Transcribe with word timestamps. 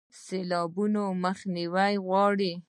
سیلاب 0.23 0.71
مخنیوی 1.23 1.93
غواړي 2.07 2.51